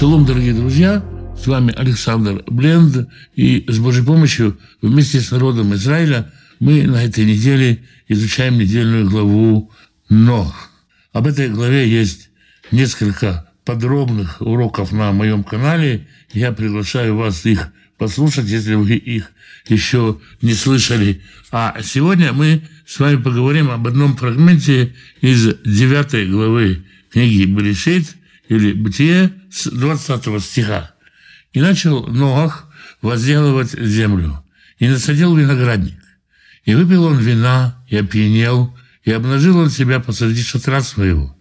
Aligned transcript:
Шалом, 0.00 0.24
дорогие 0.24 0.54
друзья! 0.54 1.04
С 1.38 1.46
вами 1.46 1.74
Александр 1.76 2.42
Бленд. 2.46 3.06
И 3.36 3.66
с 3.68 3.78
Божьей 3.78 4.02
помощью 4.02 4.58
вместе 4.80 5.20
с 5.20 5.30
народом 5.30 5.74
Израиля 5.74 6.32
мы 6.58 6.84
на 6.84 7.04
этой 7.04 7.26
неделе 7.26 7.84
изучаем 8.08 8.58
недельную 8.58 9.10
главу 9.10 9.70
Но. 10.08 10.54
Об 11.12 11.26
этой 11.26 11.50
главе 11.50 11.86
есть 11.86 12.30
несколько 12.70 13.50
подробных 13.66 14.40
уроков 14.40 14.90
на 14.90 15.12
моем 15.12 15.44
канале. 15.44 16.08
Я 16.32 16.52
приглашаю 16.52 17.16
вас 17.16 17.44
их 17.44 17.70
послушать, 17.98 18.46
если 18.46 18.76
вы 18.76 18.92
их 18.92 19.30
еще 19.68 20.18
не 20.40 20.54
слышали. 20.54 21.20
А 21.52 21.76
сегодня 21.82 22.32
мы 22.32 22.62
с 22.86 22.98
вами 22.98 23.16
поговорим 23.16 23.70
об 23.70 23.86
одном 23.86 24.16
фрагменте 24.16 24.94
из 25.20 25.56
девятой 25.62 26.26
главы 26.26 26.86
книги 27.10 27.44
Берешит 27.44 28.16
или 28.50 28.72
Бытие 28.72 29.32
с 29.48 29.70
20 29.70 30.42
стиха. 30.42 30.90
«И 31.52 31.60
начал 31.60 32.06
Ноах 32.08 32.66
возделывать 33.00 33.70
землю, 33.70 34.44
и 34.80 34.88
насадил 34.88 35.36
виноградник. 35.36 36.00
И 36.64 36.74
выпил 36.74 37.04
он 37.04 37.18
вина, 37.18 37.82
и 37.88 37.96
опьянел, 37.96 38.76
и 39.04 39.12
обнажил 39.12 39.56
он 39.56 39.70
себя 39.70 40.00
посреди 40.00 40.42
шатра 40.42 40.80
своего. 40.82 41.34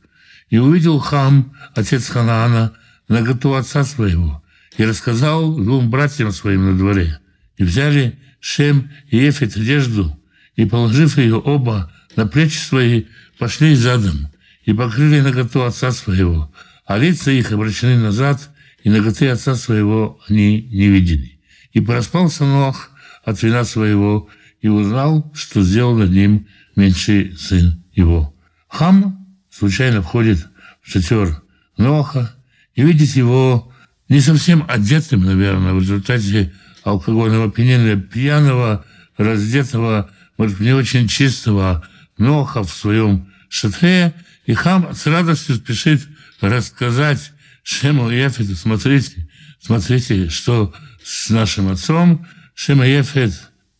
И 0.51 0.59
увидел 0.59 0.99
Хам, 0.99 1.55
отец 1.75 2.09
Ханаана, 2.09 2.73
наготу 3.07 3.55
отца 3.55 3.83
своего, 3.83 4.43
и 4.77 4.85
рассказал 4.85 5.55
двум 5.55 5.89
братьям 5.89 6.31
своим 6.31 6.71
на 6.71 6.77
дворе. 6.77 7.19
И 7.57 7.63
взяли 7.63 8.19
Шем 8.39 8.91
и 9.09 9.17
Ефет 9.17 9.57
одежду, 9.57 10.15
и, 10.55 10.65
положив 10.65 11.17
ее 11.17 11.37
оба 11.37 11.91
на 12.15 12.27
плечи 12.27 12.57
свои, 12.57 13.05
пошли 13.39 13.75
задом, 13.75 14.29
и 14.63 14.73
покрыли 14.73 15.21
наготу 15.21 15.63
отца 15.63 15.91
своего, 15.91 16.53
а 16.89 16.97
лица 16.97 17.29
их 17.29 17.51
обращены 17.51 17.97
назад, 17.99 18.49
и 18.83 18.89
ноготы 18.89 19.29
отца 19.29 19.53
своего 19.53 20.19
они 20.27 20.59
не 20.59 20.87
видели. 20.87 21.39
И 21.71 21.81
проспался 21.81 22.45
Ноах 22.45 22.89
от 23.23 23.43
вина 23.43 23.63
своего, 23.63 24.27
и 24.59 24.69
узнал, 24.69 25.31
что 25.35 25.61
сделал 25.61 25.95
над 25.95 26.09
ним 26.09 26.47
меньший 26.75 27.37
сын 27.37 27.83
его. 27.93 28.35
Хам 28.67 29.23
случайно 29.51 30.01
входит 30.01 30.47
в 30.81 30.89
шатер 30.89 31.43
Ноаха 31.77 32.35
и 32.73 32.81
видит 32.81 33.15
его 33.15 33.71
не 34.07 34.19
совсем 34.19 34.65
одетым, 34.67 35.21
наверное, 35.21 35.73
в 35.73 35.81
результате 35.81 36.51
алкогольного 36.83 37.45
опьянения, 37.45 37.97
пьяного, 37.97 38.83
раздетого, 39.15 40.09
может, 40.39 40.59
не 40.59 40.73
очень 40.73 41.07
чистого 41.07 41.87
Ноха 42.17 42.63
в 42.63 42.71
своем 42.71 43.31
шатре, 43.47 44.15
и 44.47 44.55
Хам 44.55 44.95
с 44.95 45.05
радостью 45.05 45.53
спешит 45.53 46.01
рассказать 46.41 47.31
Шему 47.63 48.09
и 48.09 48.17
Ефету, 48.17 48.55
смотрите, 48.55 49.29
смотрите, 49.59 50.29
что 50.29 50.73
с 51.03 51.29
нашим 51.29 51.69
отцом 51.69 52.25
Шема 52.53 52.87
и 52.87 52.97
Ефет 52.97 53.33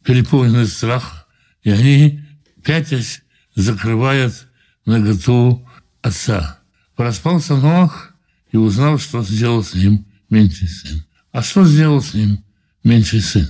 переполнены 0.04 0.66
страх, 0.66 1.28
и 1.64 1.72
они, 1.72 2.24
пятясь, 2.64 3.22
закрывают 3.56 4.48
наготу 4.86 5.68
отца. 6.02 6.60
Проспался 6.96 7.56
Ноах 7.56 8.14
и 8.52 8.58
узнал, 8.58 9.00
что 9.00 9.24
сделал 9.24 9.64
с 9.64 9.74
ним 9.74 10.06
меньший 10.30 10.68
сын. 10.68 11.04
А 11.32 11.42
что 11.42 11.66
сделал 11.66 12.02
с 12.02 12.14
ним 12.14 12.44
меньший 12.84 13.22
сын? 13.22 13.48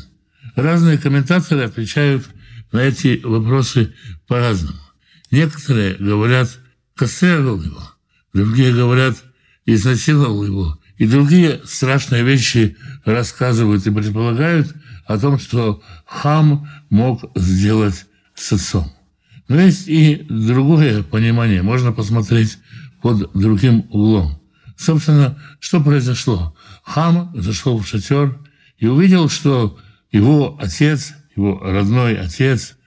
Разные 0.56 0.98
комментаторы 0.98 1.64
отвечают 1.64 2.28
на 2.72 2.80
эти 2.80 3.22
вопросы 3.24 3.94
по-разному. 4.28 4.80
Некоторые 5.32 5.96
говорят, 5.96 6.50
кастрировал 6.96 7.62
его, 7.62 7.92
другие 8.40 8.74
говорят, 8.74 9.16
изнасиловал 9.66 10.44
его, 10.44 10.80
и 10.98 11.06
другие 11.06 11.62
страшные 11.66 12.24
вещи 12.24 12.78
рассказывают 13.06 13.86
и 13.86 13.92
предполагают 13.92 14.74
о 15.06 15.18
том, 15.18 15.40
что 15.40 15.82
хам 16.06 16.68
мог 16.90 17.32
сделать 17.36 18.06
с 18.36 18.54
отцом. 18.54 18.92
Но 19.48 19.60
есть 19.60 19.88
и 19.88 20.26
другое 20.30 21.04
понимание, 21.04 21.62
можно 21.62 21.92
посмотреть 21.92 22.60
под 23.02 23.32
другим 23.34 23.86
углом. 23.90 24.42
Собственно, 24.78 25.38
что 25.60 25.82
произошло? 25.82 26.56
Хам 26.84 27.34
зашел 27.36 27.78
в 27.80 27.88
шатер 27.88 28.38
и 28.78 28.88
увидел, 28.88 29.30
что 29.30 29.78
его 30.12 30.58
отец, 30.62 31.14
его 31.36 31.60
родной 31.60 32.16
отец, 32.18 32.78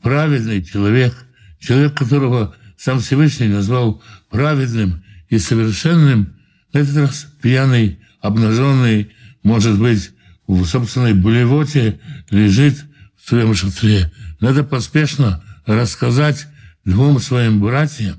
праведный 0.00 0.64
человек, 0.64 1.14
человек, 1.60 1.94
которого 1.94 2.54
сам 2.82 2.98
Всевышний 2.98 3.46
назвал 3.46 4.02
праведным 4.28 5.04
и 5.28 5.38
совершенным, 5.38 6.34
на 6.72 6.78
этот 6.78 6.96
раз 6.96 7.28
пьяный, 7.40 8.00
обнаженный, 8.20 9.12
может 9.44 9.78
быть, 9.78 10.10
в 10.48 10.64
собственной 10.64 11.14
болевоте 11.14 12.00
лежит 12.30 12.84
в 13.16 13.28
своем 13.28 13.54
шатре. 13.54 14.10
Надо 14.40 14.64
поспешно 14.64 15.44
рассказать 15.64 16.48
двум 16.84 17.20
своим 17.20 17.60
братьям, 17.60 18.16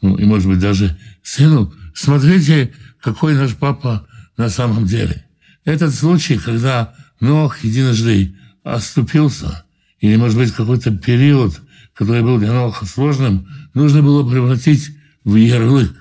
ну 0.00 0.16
и, 0.16 0.24
может 0.24 0.48
быть, 0.48 0.60
даже 0.60 0.96
сыну, 1.22 1.74
смотрите, 1.94 2.72
какой 3.02 3.34
наш 3.34 3.54
папа 3.54 4.06
на 4.38 4.48
самом 4.48 4.86
деле. 4.86 5.26
Этот 5.66 5.94
случай, 5.94 6.38
когда 6.38 6.94
Нох 7.20 7.64
единожды 7.64 8.34
оступился, 8.64 9.66
или, 10.00 10.16
может 10.16 10.38
быть, 10.38 10.52
какой-то 10.52 10.90
период, 10.90 11.60
который 11.96 12.22
был 12.22 12.38
Ноха 12.38 12.84
сложным, 12.84 13.48
нужно 13.74 14.02
было 14.02 14.28
превратить 14.28 14.90
в 15.24 15.34
ярлык. 15.34 15.92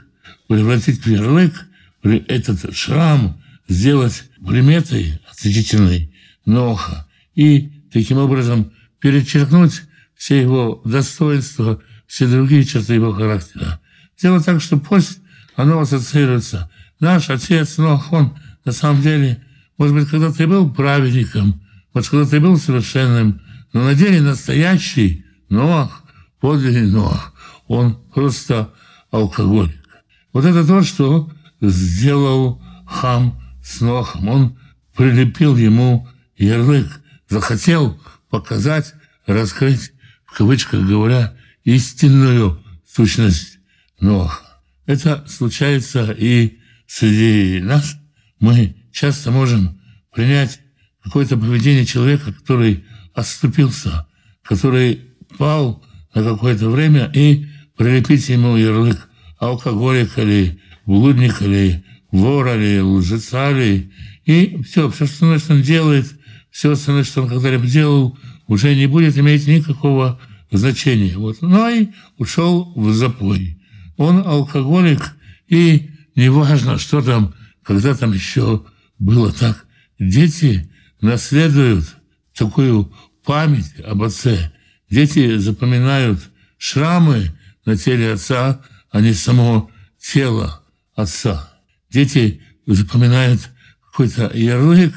Превратить 0.47 1.03
в 1.03 1.07
ярлык 1.07 1.53
этот 2.03 2.75
шрам, 2.75 3.41
сделать 3.67 4.25
приметой 4.45 5.19
отличительной 5.31 6.13
Ноха 6.45 7.07
и 7.33 7.72
таким 7.91 8.17
образом 8.17 8.72
перечеркнуть 9.00 9.83
все 10.16 10.41
его 10.41 10.81
достоинства, 10.85 11.81
все 12.07 12.27
другие 12.27 12.66
черты 12.66 12.95
его 12.95 13.13
характера. 13.13 13.79
Сделать 14.17 14.45
так, 14.45 14.62
что 14.62 14.77
пусть 14.77 15.19
оно 15.56 15.79
ассоциируется. 15.79 16.69
Наш 17.00 17.29
отец 17.29 17.77
Нох, 17.77 18.12
он 18.12 18.38
на 18.66 18.73
самом 18.73 19.01
деле, 19.01 19.41
может 19.77 19.95
быть, 19.95 20.09
когда-то 20.09 20.44
и 20.44 20.45
был 20.45 20.69
праведником, 20.69 21.62
может, 21.94 22.09
когда-то 22.09 22.35
и 22.35 22.39
был 22.39 22.57
совершенным, 22.57 23.41
но 23.73 23.83
на 23.83 23.95
деле 23.95 24.22
настоящий 24.22 25.25
Ноах, 25.50 26.03
подлинный 26.39 26.91
Ноах, 26.91 27.33
он 27.67 27.95
просто 28.13 28.73
алкоголик. 29.11 29.81
Вот 30.33 30.45
это 30.45 30.66
то, 30.66 30.83
что 30.83 31.31
сделал 31.61 32.61
хам 32.85 33.41
с 33.63 33.81
Нохом. 33.81 34.28
Он 34.28 34.59
прилепил 34.95 35.56
ему 35.56 36.07
ярлык, 36.38 37.01
захотел 37.29 38.00
показать, 38.29 38.94
раскрыть, 39.25 39.94
в 40.25 40.38
кавычках 40.38 40.85
говоря, 40.85 41.35
истинную 41.63 42.63
сущность 42.88 43.59
Ноха. 44.00 44.44
Это 44.85 45.25
случается 45.27 46.12
и 46.12 46.59
среди 46.88 47.62
нас. 47.62 47.95
Мы 48.39 48.75
часто 48.91 49.31
можем 49.31 49.79
принять 50.13 50.59
какое-то 51.03 51.38
поведение 51.38 51.85
человека, 51.85 52.33
который 52.33 52.85
отступился, 53.13 54.06
который 54.44 55.14
пал 55.38 55.84
на 56.13 56.23
какое-то 56.23 56.69
время 56.69 57.12
и 57.13 57.47
прилепить 57.78 58.29
ему 58.29 58.56
ярлык 58.56 59.09
алкоголик 59.40 60.18
или 60.18 60.59
блудник 60.85 61.41
или 61.41 61.84
вор 62.12 62.47
или 62.47 62.79
лжеца 62.79 63.51
или... 63.51 63.91
И 64.25 64.62
все, 64.63 64.90
все 64.90 65.06
что 65.06 65.28
он 65.28 65.62
делает, 65.62 66.07
все 66.50 66.72
остальное, 66.72 67.03
что 67.03 67.22
он 67.22 67.29
когда-либо 67.29 67.68
делал, 67.68 68.18
уже 68.47 68.75
не 68.75 68.88
будет 68.88 69.18
иметь 69.18 69.45
никакого 69.45 70.19
значения. 70.51 71.16
Вот. 71.18 71.41
Ну 71.41 71.69
и 71.69 71.90
ушел 72.18 72.74
в 72.75 72.92
запой. 72.94 73.62
Он 73.98 74.25
алкоголик, 74.25 75.15
и 75.48 75.92
неважно, 76.15 76.80
что 76.80 77.01
там, 77.01 77.36
когда 77.62 77.94
там 77.94 78.13
еще 78.13 78.65
было 78.98 79.31
так. 79.31 79.65
Дети 80.00 80.71
наследуют 81.01 81.86
такую 82.33 82.92
память 83.24 83.80
об 83.86 84.04
отце. 84.04 84.51
Дети 84.89 85.37
запоминают 85.37 86.19
шрамы 86.57 87.31
на 87.65 87.77
теле 87.77 88.13
отца, 88.13 88.61
а 88.91 89.01
не 89.01 89.13
само 89.13 89.69
тело 89.99 90.61
отца. 90.95 91.51
Дети 91.89 92.41
запоминают 92.65 93.49
какой-то 93.85 94.31
ярлык, 94.33 94.93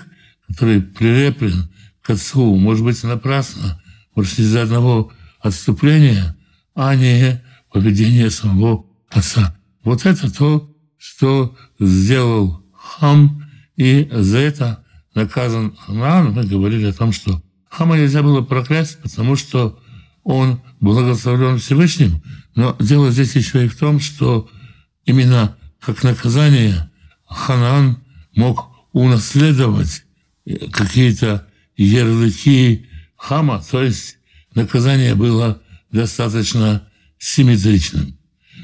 который 0.46 0.80
прилеплен 0.80 1.68
к 2.02 2.10
отцу, 2.10 2.56
может 2.56 2.84
быть, 2.84 3.02
напрасно, 3.02 3.82
может, 4.14 4.38
из-за 4.38 4.62
одного 4.62 5.12
отступления, 5.40 6.36
а 6.74 6.94
не 6.94 7.42
поведение 7.72 8.30
самого 8.30 8.86
отца. 9.10 9.56
Вот 9.84 10.06
это 10.06 10.32
то, 10.32 10.74
что 10.96 11.56
сделал 11.78 12.64
Хам, 12.72 13.44
и 13.76 14.08
за 14.10 14.38
это 14.38 14.84
наказан 15.14 15.76
Ханаан. 15.76 16.32
Мы 16.32 16.44
говорили 16.44 16.86
о 16.86 16.92
том, 16.92 17.12
что 17.12 17.42
Хама 17.70 17.96
нельзя 17.96 18.22
было 18.22 18.40
проклясть, 18.42 18.98
потому 19.02 19.36
что 19.36 19.78
он 20.24 20.60
благословлен 20.80 21.58
Всевышним. 21.58 22.22
Но 22.54 22.76
дело 22.80 23.10
здесь 23.10 23.36
еще 23.36 23.64
и 23.64 23.68
в 23.68 23.76
том, 23.76 24.00
что 24.00 24.48
именно 25.04 25.56
как 25.80 26.02
наказание 26.02 26.90
Ханаан 27.26 27.98
мог 28.34 28.70
унаследовать 28.92 30.04
какие-то 30.72 31.46
ярлыки 31.76 32.86
хама, 33.16 33.62
то 33.70 33.82
есть 33.82 34.18
наказание 34.54 35.14
было 35.14 35.60
достаточно 35.92 36.86
симметричным. 37.18 38.18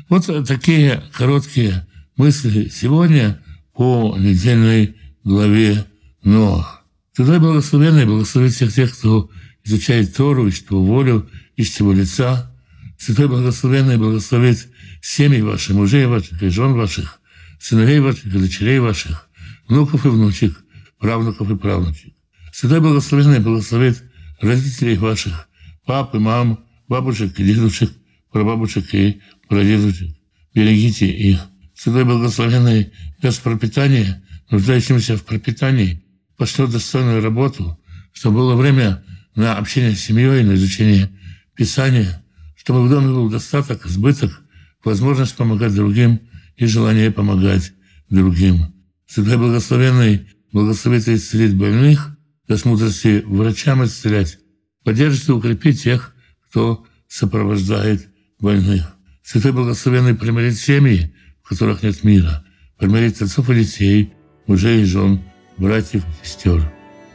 Вот 0.09 0.27
такие 0.47 1.03
короткие 1.13 1.87
мысли 2.17 2.69
сегодня 2.69 3.41
по 3.75 4.17
недельной 4.19 4.97
главе 5.25 5.85
Ноах. 6.23 6.84
Туда 7.15 7.39
благословенный 7.39 8.07
благословит 8.07 8.53
всех 8.53 8.73
тех, 8.73 8.93
кто 8.93 9.31
изучает 9.63 10.15
Тору, 10.17 10.49
ищет 10.49 10.71
его 10.71 10.85
волю, 10.85 11.31
ищет 11.57 11.81
его 11.81 11.93
лица. 11.93 12.53
Святой 12.99 13.29
благословенный 13.29 13.97
благословит 13.97 14.69
семьи 15.01 15.41
ваши, 15.41 15.75
мужей 15.75 16.07
ваших 16.07 16.43
и 16.43 16.49
жен 16.49 16.75
ваших, 16.75 17.21
сыновей 17.61 18.01
ваших 18.01 18.27
и 18.27 18.39
дочерей 18.39 18.81
ваших, 18.81 19.29
внуков 19.69 20.07
и 20.07 20.09
внучек, 20.09 20.65
правнуков 20.99 21.51
и 21.51 21.57
правнучек. 21.57 22.15
Святой 22.53 22.81
благословенный 22.81 23.39
благословит 23.39 24.03
родителей 24.41 24.97
ваших, 24.97 25.49
пап 25.87 26.15
и 26.15 26.19
мам, 26.19 26.65
бабушек 26.89 27.39
и 27.39 27.45
дедушек, 27.45 27.93
прабабушек 28.33 28.93
и 28.93 29.21
прадедушек. 29.49 30.17
Берегите 30.53 31.07
их. 31.07 31.41
Святой 31.77 32.05
благословенный 32.05 32.93
без 33.23 33.37
пропитания, 33.37 34.23
нуждающимся 34.51 35.17
в 35.17 35.25
пропитании, 35.25 36.04
пошлет 36.45 36.73
достойную 36.73 37.23
работу, 37.23 37.81
чтобы 38.13 38.37
было 38.41 38.55
время 38.55 39.03
на 39.35 39.57
общение 39.57 39.97
с 39.97 40.01
семьей, 40.01 40.45
на 40.45 40.57
изучение 40.57 41.11
Писания, 41.57 42.23
чтобы 42.55 42.85
в 42.85 42.91
доме 42.91 43.07
был 43.07 43.31
достаток, 43.31 43.87
избыток, 43.87 44.43
возможность 44.85 45.37
помогать 45.37 45.75
другим 45.75 46.21
и 46.59 46.67
желание 46.67 47.11
помогать 47.11 47.73
другим. 48.11 48.75
Святой 49.07 49.39
Благословенный 49.39 50.29
благословит 50.53 51.09
и 51.09 51.15
исцелит 51.15 51.57
больных, 51.57 52.15
даст 52.47 52.67
мудрости 52.67 53.23
врачам 53.25 53.83
исцелять, 53.83 54.39
поддержит 54.85 55.27
и 55.31 55.33
укрепит 55.33 55.81
тех, 55.81 56.15
кто 56.51 56.85
сопровождает 57.09 58.07
больных. 58.39 58.95
Святой 59.23 59.53
Благословенный 59.53 60.15
примирит 60.15 60.59
семьи, 60.59 61.15
в 61.43 61.49
которых 61.49 61.83
нет 61.83 62.05
мира, 62.05 62.45
примирит 62.77 63.23
отцов 63.23 63.49
и 63.49 63.55
детей, 63.55 64.13
мужей 64.47 64.83
и 64.83 64.85
жен, 64.85 65.23
братьев 65.57 66.03
и 66.05 66.27
сестер. 66.27 66.63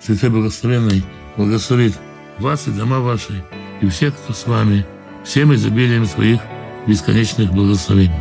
Святой 0.02 0.30
Благословенный 0.30 1.04
благословит 1.36 1.94
вас 2.38 2.68
и 2.68 2.72
дома 2.72 3.00
ваши, 3.00 3.44
и 3.82 3.88
всех, 3.88 4.16
кто 4.16 4.34
с 4.34 4.48
вами, 4.48 4.86
всем 5.24 5.54
изобилием 5.54 6.06
своих 6.06 6.40
бесконечных 6.88 7.52
благословений. 7.52 8.16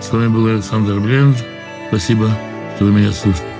С 0.00 0.10
вами 0.12 0.28
был 0.28 0.46
Александр 0.46 1.00
Бленд. 1.00 1.36
Спасибо, 1.88 2.30
что 2.76 2.84
вы 2.84 2.92
меня 2.92 3.12
слушали. 3.12 3.55